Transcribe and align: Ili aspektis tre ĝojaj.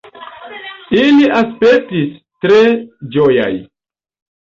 Ili 1.01 1.27
aspektis 1.41 2.09
tre 2.47 2.65
ĝojaj. 3.19 3.55